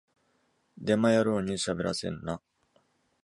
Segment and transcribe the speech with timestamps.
[0.79, 2.41] デマ野郎にしゃべらせるな